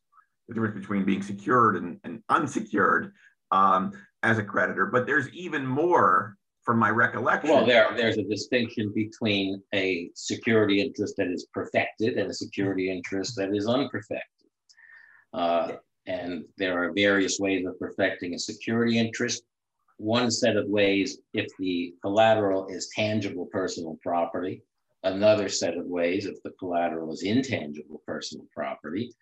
[0.48, 3.12] the difference between being secured and, and unsecured
[3.50, 7.50] um, as a creditor, but there's even more from my recollection.
[7.50, 12.90] Well, there, there's a distinction between a security interest that is perfected and a security
[12.90, 14.50] interest that is unperfected.
[15.32, 15.72] Uh,
[16.06, 19.42] and there are various ways of perfecting a security interest.
[19.98, 24.62] one set of ways if the collateral is tangible personal property,
[25.02, 29.12] another set of ways if the collateral is intangible personal property,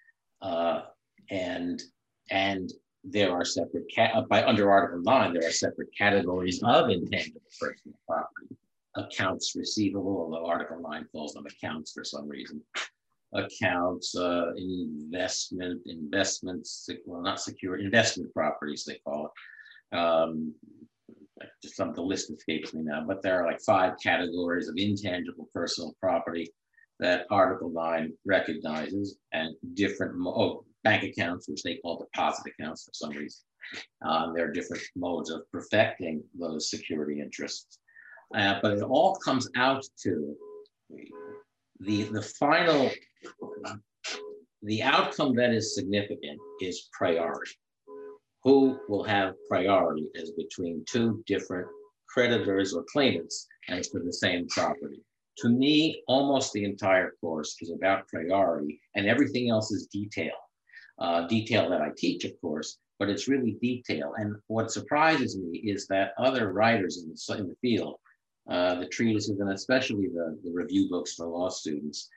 [0.42, 0.82] uh,
[1.30, 1.82] and
[2.30, 2.72] and
[3.04, 7.98] there are separate uh, by under Article Nine there are separate categories of intangible personal
[8.06, 8.56] property.
[8.96, 12.62] Accounts receivable, although Article Nine calls them accounts for some reason.
[13.32, 19.32] Accounts, uh, investment, investments, well, not secure investment properties they call it
[19.94, 20.54] um,
[21.62, 25.48] just some the list escapes me now, but there are like five categories of intangible
[25.52, 26.48] personal property
[27.00, 32.92] that Article 9 recognizes and different oh, bank accounts, which they call deposit accounts for
[32.94, 33.40] some reason.
[34.06, 37.78] Um, there are different modes of perfecting those security interests.
[38.34, 40.36] Uh, but it all comes out to
[41.80, 42.90] the, the final,
[44.62, 47.56] the outcome that is significant is priority
[48.44, 51.66] who will have priority as between two different
[52.08, 55.02] creditors or claimants as to the same property.
[55.38, 60.34] To me, almost the entire course is about priority and everything else is detail.
[60.98, 64.12] Uh, detail that I teach, of course, but it's really detail.
[64.16, 67.96] And what surprises me is that other writers in the, in the field,
[68.48, 72.08] uh, the treatises and especially the, the review books for law students,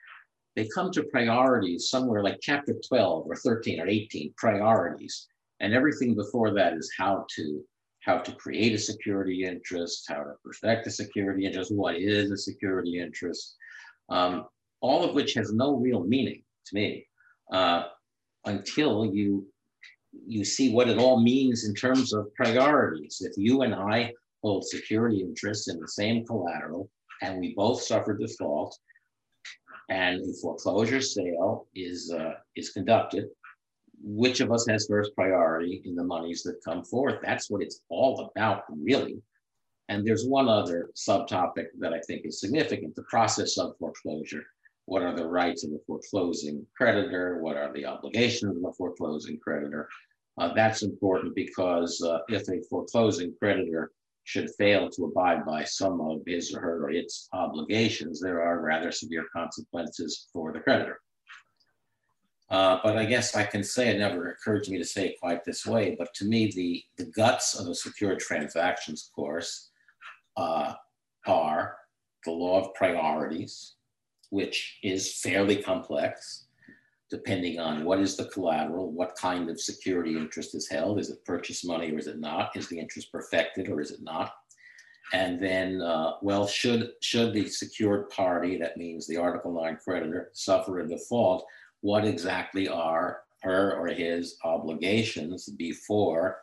[0.54, 5.26] they come to priorities somewhere like chapter 12 or 13 or 18 priorities
[5.60, 7.62] and everything before that is how to
[8.00, 12.36] how to create a security interest, how to perfect a security interest, what is a
[12.36, 13.56] security interest,
[14.08, 14.46] um,
[14.80, 17.06] all of which has no real meaning to me
[17.52, 17.84] uh,
[18.46, 19.46] until you
[20.26, 23.18] you see what it all means in terms of priorities.
[23.20, 26.88] If you and I hold security interests in the same collateral
[27.22, 28.76] and we both suffer default,
[29.90, 33.26] and a foreclosure sale is uh, is conducted,
[34.02, 37.16] which of us has first priority in the monies that come forth.
[37.22, 39.20] That's what it's all about, really.
[39.88, 44.44] And there's one other subtopic that I think is significant the process of foreclosure.
[44.84, 47.42] What are the rights of the foreclosing creditor?
[47.42, 49.88] What are the obligations of the foreclosing creditor?
[50.38, 53.90] Uh, that's important because uh, if a foreclosing creditor
[54.24, 58.60] should fail to abide by some of his or her or its obligations, there are
[58.60, 61.00] rather severe consequences for the creditor.
[62.50, 65.20] Uh, but I guess I can say it never occurred to me to say it
[65.20, 65.94] quite this way.
[65.98, 69.70] But to me, the, the guts of a secure transactions course
[70.36, 70.72] uh,
[71.26, 71.76] are
[72.24, 73.74] the law of priorities,
[74.30, 76.46] which is fairly complex,
[77.10, 80.98] depending on what is the collateral, what kind of security interest is held.
[80.98, 82.56] Is it purchase money or is it not?
[82.56, 84.32] Is the interest perfected or is it not?
[85.12, 90.30] And then, uh, well, should, should the secured party, that means the Article 9 creditor,
[90.34, 91.46] suffer a default,
[91.80, 96.38] what exactly are her or his obligations before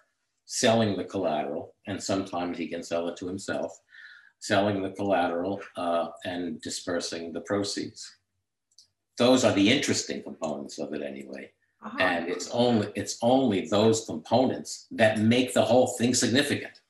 [0.45, 3.77] selling the collateral, and sometimes he can sell it to himself,
[4.39, 8.17] selling the collateral uh, and dispersing the proceeds.
[9.17, 11.51] Those are the interesting components of it anyway.
[11.83, 11.97] Uh-huh.
[11.99, 16.81] And it's only it's only those components that make the whole thing significant.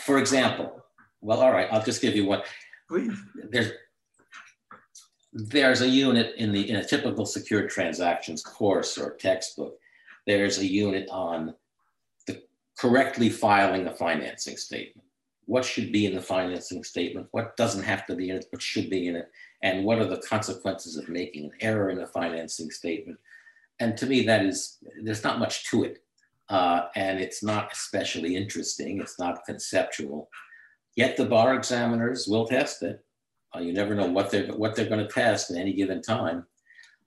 [0.00, 0.84] For example,
[1.20, 2.42] well, all right, I'll just give you one.
[2.88, 3.12] Please.
[3.50, 3.72] There's
[5.38, 9.78] there's a unit in the in a typical secured transactions course or textbook.
[10.26, 11.54] There's a unit on
[12.26, 12.42] the
[12.76, 15.06] correctly filing a financing statement.
[15.46, 17.28] What should be in the financing statement?
[17.30, 19.30] What doesn't have to be in it, but should be in it?
[19.62, 23.18] And what are the consequences of making an error in a financing statement?
[23.78, 26.02] And to me, that is there's not much to it,
[26.48, 29.00] uh, and it's not especially interesting.
[29.00, 30.30] It's not conceptual.
[30.96, 33.04] Yet the bar examiners will test it
[33.54, 36.44] uh, you never know what they're what they're going to test at any given time.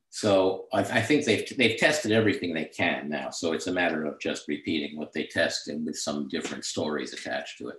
[0.10, 3.30] So I, I, think they've they've tested everything they can now.
[3.30, 7.58] So it's a matter of just repeating what they tested with some different stories attached
[7.60, 7.78] to it.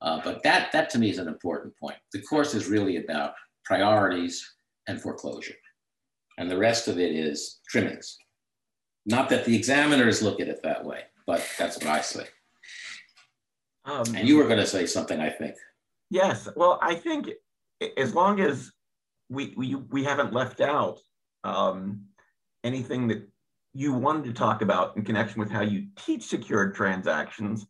[0.00, 1.96] Uh, but that that to me is an important point.
[2.12, 4.54] The course is really about priorities
[4.88, 5.54] and foreclosure,
[6.38, 8.18] and the rest of it is trimmings.
[9.06, 12.26] Not that the examiners look at it that way, but that's what I say.
[13.84, 15.54] Um, and you were going to say something, I think.
[16.10, 16.48] Yes.
[16.56, 17.28] Well, I think
[17.96, 18.70] as long as
[19.28, 21.00] we we we haven't left out
[21.44, 22.02] um,
[22.62, 23.28] anything that
[23.72, 27.66] you wanted to talk about in connection with how you teach secured transactions.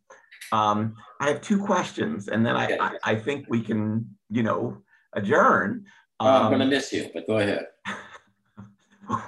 [0.51, 4.77] Um, I have two questions, and then I, I, I think we can, you know,
[5.13, 5.85] adjourn.
[6.19, 7.65] Um, I'm going to miss you, but go ahead.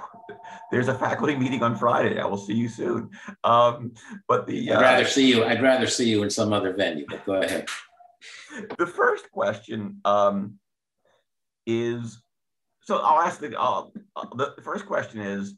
[0.70, 2.20] there's a faculty meeting on Friday.
[2.20, 3.10] I will see you soon.
[3.42, 3.92] Um,
[4.28, 5.44] but the I'd rather uh, see you.
[5.44, 7.06] I'd rather see you in some other venue.
[7.08, 7.68] But go ahead.
[8.78, 10.58] The first question um,
[11.68, 12.20] is
[12.80, 13.84] so I'll ask the uh,
[14.34, 15.54] the first question is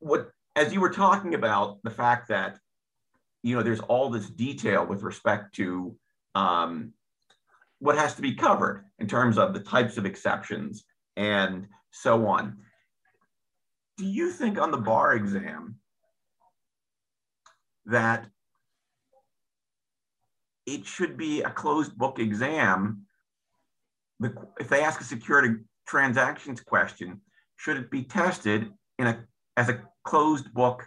[0.00, 2.58] what as you were talking about the fact that
[3.42, 5.96] you know, there's all this detail with respect to
[6.34, 6.92] um,
[7.80, 10.84] what has to be covered in terms of the types of exceptions
[11.16, 12.58] and so on.
[13.98, 15.76] Do you think on the bar exam
[17.86, 18.26] that
[20.66, 23.06] it should be a closed book exam?
[24.58, 25.56] If they ask a security
[25.86, 27.20] transactions question,
[27.56, 29.24] should it be tested in a
[29.56, 30.86] as a closed book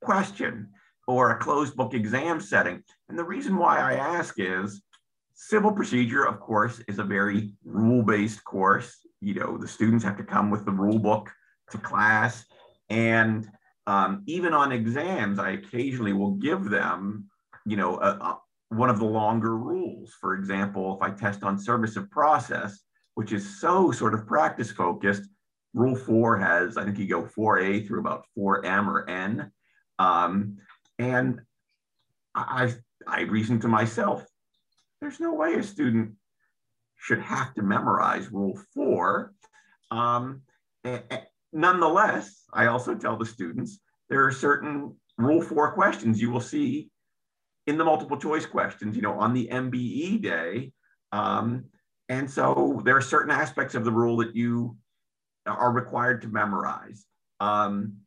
[0.00, 0.68] question
[1.06, 2.82] or a closed book exam setting?
[3.08, 4.82] And the reason why I ask is
[5.34, 8.96] civil procedure, of course, is a very rule-based course.
[9.20, 11.30] You know, the students have to come with the rule book
[11.70, 12.44] to class.
[12.90, 13.48] And
[13.86, 17.26] um, even on exams, I occasionally will give them,
[17.64, 18.38] you know, a, a,
[18.70, 20.14] one of the longer rules.
[20.20, 22.80] For example, if I test on service of process,
[23.14, 25.28] which is so sort of practice focused,
[25.74, 29.50] rule four has, I think you go 4A through about 4M or N.
[29.98, 30.58] Um,
[30.98, 31.40] and
[32.34, 32.74] I,
[33.06, 34.24] I reasoned to myself,
[35.00, 36.12] there's no way a student
[36.96, 39.32] should have to memorize rule four.
[39.90, 40.42] Um,
[40.84, 41.02] and
[41.52, 46.90] nonetheless, I also tell the students there are certain rule four questions you will see
[47.68, 50.72] in the multiple choice questions, you know, on the MBE day.
[51.12, 51.66] Um,
[52.08, 54.74] and so there are certain aspects of the rule that you
[55.46, 57.04] are required to memorize.
[57.40, 57.98] Um,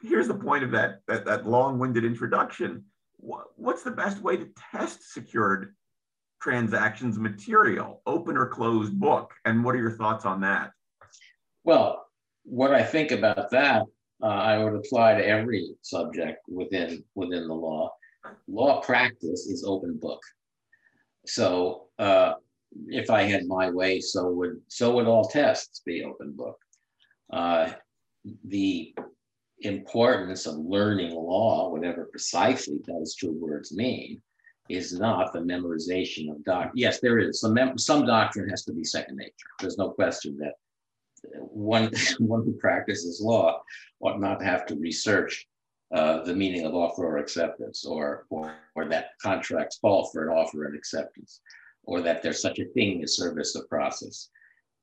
[0.00, 2.84] here's the point of that, that, that long-winded introduction.
[3.18, 5.74] What's the best way to test secured
[6.40, 9.34] transactions material, open or closed book?
[9.44, 10.70] And what are your thoughts on that?
[11.64, 12.06] Well,
[12.44, 13.82] what I think about that,
[14.22, 17.90] uh, I would apply to every subject within within the law.
[18.48, 20.22] Law practice is open book.
[21.26, 22.34] So uh,
[22.88, 26.58] if I had my way, so would so would all tests be open book.
[27.32, 27.72] Uh,
[28.44, 28.94] the
[29.60, 34.20] importance of learning law, whatever precisely those two words mean,
[34.68, 36.70] is not the memorization of doc.
[36.74, 39.32] Yes, there is some some doctrine has to be second nature.
[39.60, 40.54] There's no question that
[41.38, 43.62] one one who practices law
[44.00, 45.46] ought not have to research
[45.92, 50.36] uh, the meaning of offer or acceptance, or, or or that contracts call for an
[50.36, 51.40] offer and acceptance,
[51.84, 54.28] or that there's such a thing as service of process.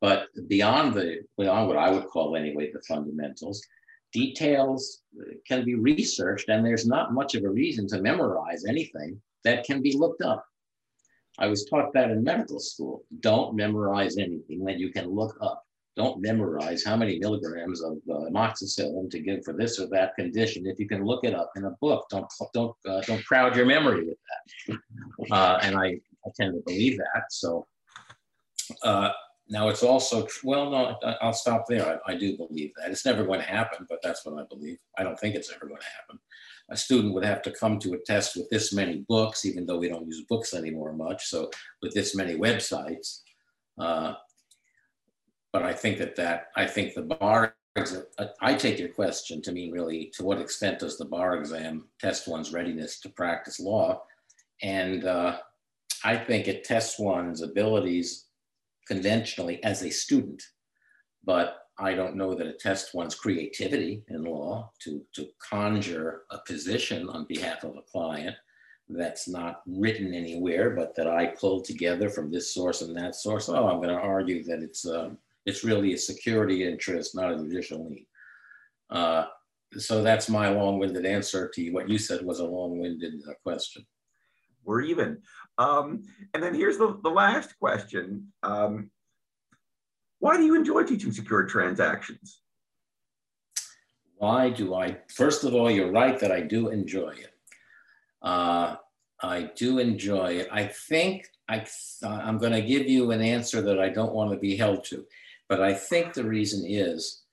[0.02, 3.62] But beyond the beyond what I would call anyway the fundamentals,
[4.12, 5.04] details
[5.48, 9.82] can be researched, and there's not much of a reason to memorize anything that can
[9.82, 10.46] be looked up.
[11.40, 13.04] I was taught that in medical school.
[13.20, 15.67] Don't memorize anything that you can look up.
[15.98, 20.68] Don't memorize how many milligrams of uh, amoxicillin to give for this or that condition.
[20.68, 23.66] If you can look it up in a book, don't don't uh, don't crowd your
[23.66, 24.78] memory with that.
[25.32, 25.88] Uh, and I,
[26.26, 27.24] I tend to believe that.
[27.32, 27.68] So
[28.84, 29.10] uh,
[29.50, 32.00] now it's also, well, no, I'll stop there.
[32.08, 32.92] I, I, do believe that.
[32.92, 34.78] It's never going to happen, but that's what I believe.
[34.98, 36.20] I don't think it's ever going to happen.
[36.70, 39.80] A student would have to come to a test with this many books, even though
[39.80, 41.26] we don't use books anymore much.
[41.26, 41.50] So
[41.82, 43.22] with this many websites.
[45.58, 47.56] Uh, but I think that that, I think the bar,
[48.42, 52.28] I take your question to mean really, to what extent does the bar exam test
[52.28, 54.04] one's readiness to practice law?
[54.64, 55.38] And uh,
[56.04, 58.26] I think it tests one's abilities
[58.88, 60.42] conventionally as a student,
[61.24, 66.40] but I don't know that it tests one's creativity in law to, to conjure a
[66.48, 68.36] position on behalf of a client
[68.90, 73.50] that's not written anywhere, but that I pulled together from this source and that source.
[73.50, 77.38] Oh, I'm going to argue that it's um, it's really a security interest, not a
[77.38, 78.06] judicial lien.
[78.90, 79.26] Uh,
[79.78, 81.74] so that's my long-winded answer to you.
[81.74, 83.86] What you said was a long-winded uh, question.
[84.66, 85.22] We're even.
[85.58, 88.28] Um, and then here's the, the last question.
[88.44, 88.92] Um,
[90.20, 92.42] why do you enjoy teaching secure transactions?
[94.18, 94.98] Why do I?
[95.16, 97.34] First of all, you're right that I do enjoy it.
[98.22, 98.76] Uh,
[99.22, 100.48] I do enjoy it.
[100.52, 101.66] I think I,
[102.04, 105.06] I'm going to give you an answer that I don't want to be held to,
[105.50, 107.24] but I think the reason is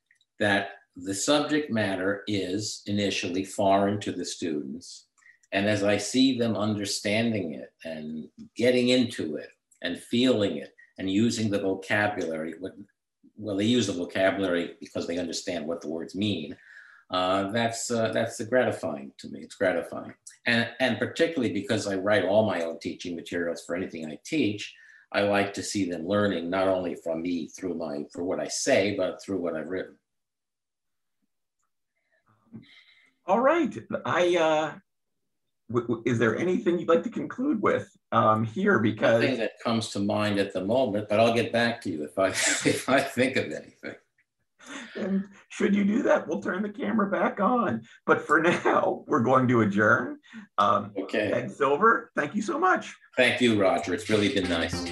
[0.40, 5.06] that the subject matter is initially foreign to the students
[5.54, 9.50] and as I see them understanding it and getting into it
[9.82, 12.54] and feeling it and using the vocabulary,
[13.36, 16.56] well, they use the vocabulary because they understand what the words mean.
[17.08, 19.40] Uh, that's uh, that's gratifying to me.
[19.40, 20.14] It's gratifying,
[20.46, 24.74] and and particularly because I write all my own teaching materials for anything I teach.
[25.14, 28.48] I like to see them learning not only from me through my for what I
[28.48, 29.96] say, but through what I've written.
[33.26, 34.72] All right, I uh,
[36.04, 38.80] is there anything you'd like to conclude with um, here?
[38.80, 42.04] Because nothing that comes to mind at the moment, but I'll get back to you
[42.04, 42.28] if I
[42.68, 43.94] if I think of anything.
[44.96, 47.82] and should you do that, we'll turn the camera back on.
[48.06, 50.18] But for now, we're going to adjourn.
[50.58, 51.30] Um, Okay.
[51.30, 52.94] Ted Silver, thank you so much.
[53.16, 53.94] Thank you, Roger.
[53.94, 54.86] It's really been nice.